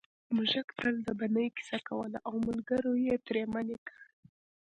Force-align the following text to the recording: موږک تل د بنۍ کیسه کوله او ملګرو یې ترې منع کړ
موږک 0.35 0.67
تل 0.79 0.95
د 1.07 1.09
بنۍ 1.19 1.47
کیسه 1.57 1.77
کوله 1.87 2.17
او 2.27 2.33
ملګرو 2.47 2.93
یې 3.05 3.15
ترې 3.25 3.43
منع 3.53 3.77
کړ 3.87 3.97